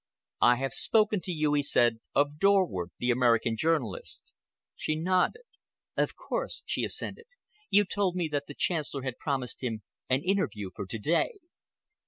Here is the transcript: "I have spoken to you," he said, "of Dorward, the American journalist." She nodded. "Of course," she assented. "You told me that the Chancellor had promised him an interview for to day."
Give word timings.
"I 0.41 0.55
have 0.55 0.73
spoken 0.73 1.21
to 1.25 1.31
you," 1.31 1.53
he 1.53 1.61
said, 1.61 1.99
"of 2.15 2.39
Dorward, 2.39 2.89
the 2.97 3.11
American 3.11 3.55
journalist." 3.55 4.33
She 4.75 4.95
nodded. 4.95 5.43
"Of 5.95 6.15
course," 6.15 6.63
she 6.65 6.83
assented. 6.83 7.27
"You 7.69 7.85
told 7.85 8.15
me 8.15 8.27
that 8.29 8.47
the 8.47 8.55
Chancellor 8.55 9.03
had 9.03 9.19
promised 9.19 9.61
him 9.61 9.83
an 10.09 10.23
interview 10.23 10.71
for 10.75 10.87
to 10.87 10.97
day." 10.97 11.33